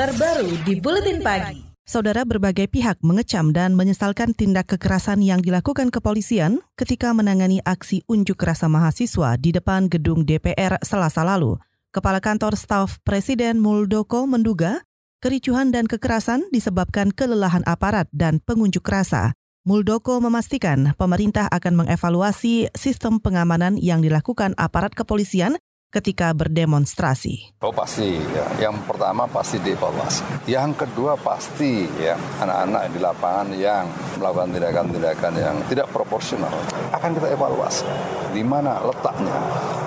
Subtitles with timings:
[0.00, 1.60] terbaru di Buletin Pagi.
[1.84, 8.40] Saudara berbagai pihak mengecam dan menyesalkan tindak kekerasan yang dilakukan kepolisian ketika menangani aksi unjuk
[8.40, 11.60] rasa mahasiswa di depan gedung DPR selasa lalu.
[11.92, 14.88] Kepala Kantor Staf Presiden Muldoko menduga
[15.20, 19.36] kericuhan dan kekerasan disebabkan kelelahan aparat dan pengunjuk rasa.
[19.68, 25.60] Muldoko memastikan pemerintah akan mengevaluasi sistem pengamanan yang dilakukan aparat kepolisian
[25.90, 27.58] ketika berdemonstrasi.
[27.60, 28.70] Oh pasti, ya.
[28.70, 30.46] yang pertama pasti dievaluasi.
[30.46, 33.84] Yang kedua pasti ya anak-anak di lapangan yang
[34.16, 36.54] melakukan tindakan-tindakan yang tidak proporsional
[36.94, 37.84] akan kita evaluasi.
[38.30, 39.34] Di mana letaknya,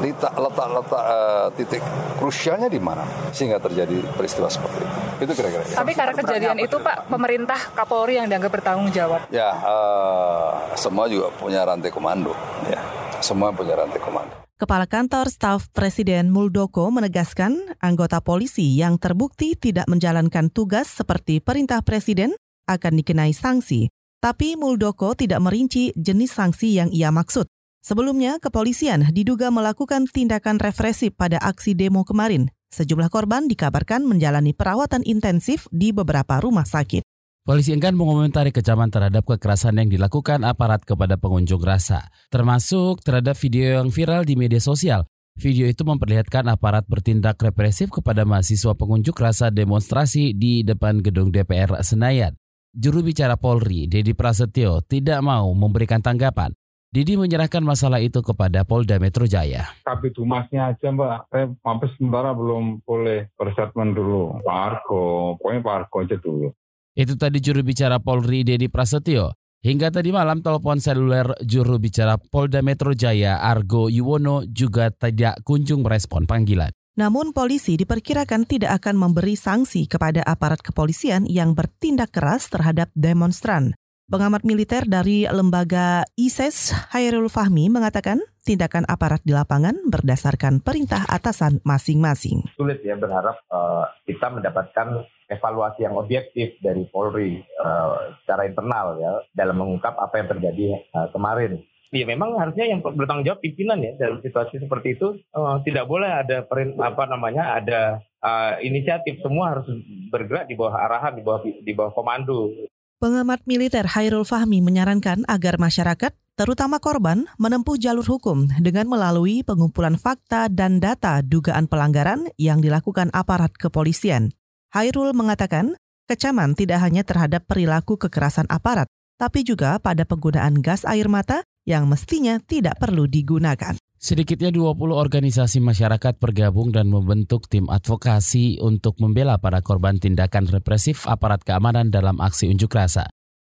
[0.03, 1.83] letak letak-letak uh, titik
[2.19, 4.95] krusialnya di mana sehingga terjadi peristiwa seperti itu.
[5.23, 5.63] Itu kira-kira.
[5.63, 9.23] Tapi karena kejadian itu Pak, pemerintah Kapolri yang dianggap bertanggung jawab.
[9.31, 12.35] Ya, uh, semua juga punya rantai komando.
[12.67, 12.83] Ya,
[13.23, 14.42] semua punya rantai komando.
[14.63, 21.83] Kepala Kantor Staf Presiden Muldoko menegaskan anggota polisi yang terbukti tidak menjalankan tugas seperti perintah
[21.83, 22.31] Presiden
[22.71, 23.91] akan dikenai sanksi.
[24.23, 27.43] Tapi Muldoko tidak merinci jenis sanksi yang ia maksud.
[27.83, 32.47] Sebelumnya, kepolisian diduga melakukan tindakan represif pada aksi demo kemarin.
[32.71, 37.03] Sejumlah korban dikabarkan menjalani perawatan intensif di beberapa rumah sakit.
[37.43, 43.83] Polisi enggan mengomentari kecaman terhadap kekerasan yang dilakukan aparat kepada pengunjuk rasa, termasuk terhadap video
[43.83, 45.03] yang viral di media sosial.
[45.35, 51.83] Video itu memperlihatkan aparat bertindak represif kepada mahasiswa pengunjuk rasa demonstrasi di depan gedung DPR
[51.83, 52.31] Senayan.
[52.71, 56.55] Juru bicara Polri, Dedi Prasetyo, tidak mau memberikan tanggapan.
[56.95, 59.67] Didi menyerahkan masalah itu kepada Polda Metro Jaya.
[59.83, 64.39] Tapi Dumasnya aja mbak, saya sampai sementara belum boleh berstatement dulu.
[64.47, 66.47] Pak Argo, pokoknya Pak Argo aja dulu.
[66.93, 69.33] Itu tadi juru bicara Polri Dedi Prasetyo.
[69.65, 75.81] Hingga tadi malam telepon seluler juru bicara Polda Metro Jaya Argo Yuwono juga tidak kunjung
[75.81, 76.69] merespon panggilan.
[76.93, 83.73] Namun polisi diperkirakan tidak akan memberi sanksi kepada aparat kepolisian yang bertindak keras terhadap demonstran.
[84.05, 91.63] Pengamat militer dari lembaga ISIS Hairul Fahmi mengatakan tindakan aparat di lapangan berdasarkan perintah atasan
[91.65, 92.45] masing-masing.
[92.53, 99.13] Sulit ya berharap uh, kita mendapatkan evaluasi yang objektif dari Polri uh, secara internal ya
[99.33, 100.63] dalam mengungkap apa yang terjadi
[100.93, 101.61] uh, kemarin.
[101.93, 106.09] Ya memang harusnya yang bertanggung jawab pimpinan ya dalam situasi seperti itu uh, tidak boleh
[106.09, 109.69] ada perin, apa namanya ada uh, inisiatif semua harus
[110.09, 112.49] bergerak di bawah arahan di bawah di bawah komando.
[112.97, 119.99] Pengamat militer Hairul Fahmi menyarankan agar masyarakat, terutama korban, menempuh jalur hukum dengan melalui pengumpulan
[119.99, 124.31] fakta dan data dugaan pelanggaran yang dilakukan aparat kepolisian.
[124.73, 125.77] Hairul mengatakan,
[126.09, 128.89] kecaman tidak hanya terhadap perilaku kekerasan aparat,
[129.21, 133.77] tapi juga pada penggunaan gas air mata yang mestinya tidak perlu digunakan.
[134.01, 141.05] Sedikitnya 20 organisasi masyarakat bergabung dan membentuk tim advokasi untuk membela para korban tindakan represif
[141.05, 143.05] aparat keamanan dalam aksi unjuk rasa.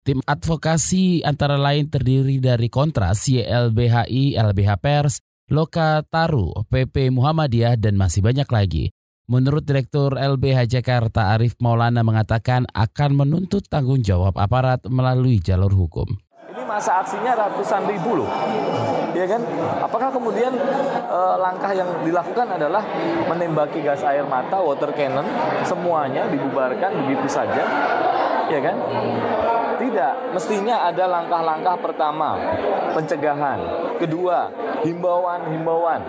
[0.03, 7.95] Tim advokasi antara lain terdiri dari Kontras, YLBHI, LBH Pers, Loka Taru, PP Muhammadiyah, dan
[7.95, 8.91] masih banyak lagi.
[9.25, 16.21] Menurut Direktur LBH Jakarta Arif Maulana mengatakan akan menuntut tanggung jawab aparat melalui jalur hukum
[16.75, 18.31] masa aksinya ratusan ribu loh.
[19.15, 19.39] Ya kan?
[19.79, 20.51] Apakah kemudian
[21.07, 22.83] e, langkah yang dilakukan adalah
[23.31, 25.23] menembaki gas air mata, water cannon,
[25.63, 27.63] semuanya dibubarkan begitu saja?
[28.51, 28.77] Ya kan?
[29.75, 32.39] Tidak, mestinya ada langkah-langkah pertama,
[32.95, 33.59] pencegahan.
[33.99, 34.51] Kedua,
[34.85, 36.01] himbauan-himbauan.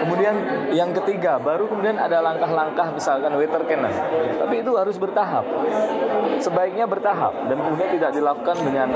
[0.00, 0.34] Kemudian
[0.72, 3.92] yang ketiga, baru kemudian ada langkah-langkah misalkan water cannon.
[4.40, 5.44] Tapi itu harus bertahap.
[6.40, 8.88] Sebaiknya bertahap dan kemudian tidak dilakukan dengan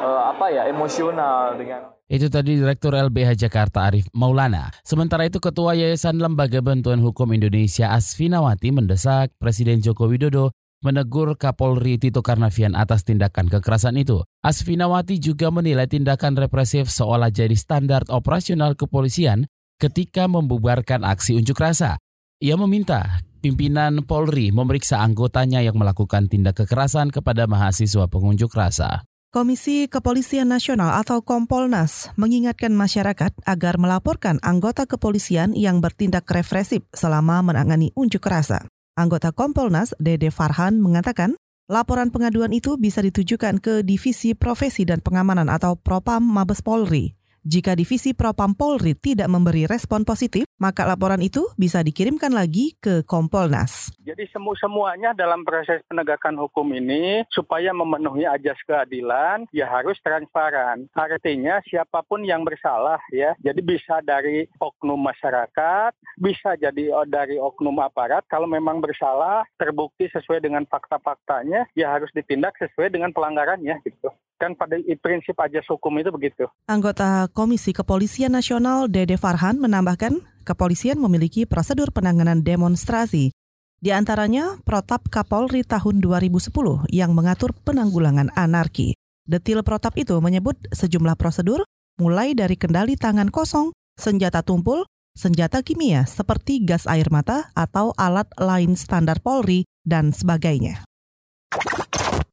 [0.00, 4.70] uh, apa ya, emosional dengan itu tadi Direktur LBH Jakarta Arif Maulana.
[4.86, 10.54] Sementara itu Ketua Yayasan Lembaga Bantuan Hukum Indonesia Asfinawati mendesak Presiden Joko Widodo
[10.84, 14.24] menegur Kapolri Tito Karnavian atas tindakan kekerasan itu.
[14.44, 22.00] Asfinawati juga menilai tindakan represif seolah jadi standar operasional kepolisian ketika membubarkan aksi unjuk rasa.
[22.40, 29.06] Ia meminta pimpinan Polri memeriksa anggotanya yang melakukan tindak kekerasan kepada mahasiswa pengunjuk rasa.
[29.36, 37.44] Komisi Kepolisian Nasional atau Kompolnas mengingatkan masyarakat agar melaporkan anggota kepolisian yang bertindak represif selama
[37.44, 38.64] menangani unjuk rasa.
[38.96, 41.36] Anggota Kompolnas, Dede Farhan, mengatakan
[41.68, 47.15] laporan pengaduan itu bisa ditujukan ke Divisi Profesi dan Pengamanan atau Propam Mabes Polri.
[47.46, 53.06] Jika Divisi Propam Polri tidak memberi respon positif, maka laporan itu bisa dikirimkan lagi ke
[53.06, 53.94] Kompolnas.
[54.02, 60.90] Jadi semua semuanya dalam proses penegakan hukum ini supaya memenuhi ajas keadilan ya harus transparan.
[60.90, 63.38] Artinya siapa pun yang bersalah ya.
[63.38, 70.42] Jadi bisa dari oknum masyarakat, bisa jadi dari oknum aparat kalau memang bersalah terbukti sesuai
[70.42, 74.10] dengan fakta-faktanya ya harus ditindak sesuai dengan pelanggarannya gitu.
[74.36, 76.44] Kan pada prinsip ajas hukum itu begitu.
[76.68, 83.32] Anggota Komisi Kepolisian Nasional Dede Farhan menambahkan, kepolisian memiliki prosedur penanganan demonstrasi.
[83.76, 86.48] Di antaranya Protap Kapolri tahun 2010
[86.92, 88.96] yang mengatur penanggulangan anarki.
[89.26, 91.66] Detil Protap itu menyebut sejumlah prosedur
[92.00, 94.86] mulai dari kendali tangan kosong, senjata tumpul,
[95.16, 100.85] senjata kimia seperti gas air mata atau alat lain standar Polri, dan sebagainya.